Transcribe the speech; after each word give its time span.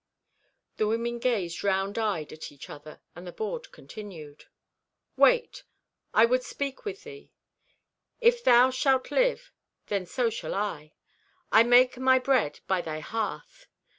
The 0.77 0.87
women 0.87 1.19
gazed, 1.19 1.63
round 1.63 1.99
eyed, 1.99 2.33
at 2.33 2.51
each 2.51 2.71
other, 2.71 3.01
and 3.15 3.27
the 3.27 3.31
board 3.31 3.71
continued: 3.71 4.45
"Wait. 5.15 5.63
I 6.11 6.25
would 6.25 6.41
speak 6.41 6.85
with 6.85 7.03
thee. 7.03 7.31
If 8.19 8.43
thou 8.43 8.71
shalt 8.71 9.11
live, 9.11 9.51
then 9.89 10.07
so 10.07 10.31
shall 10.31 10.55
I. 10.55 10.93
I 11.51 11.61
make 11.61 11.99
my 11.99 12.17
bread 12.17 12.61
by 12.65 12.81
thy 12.81 12.99
hearth. 12.99 13.67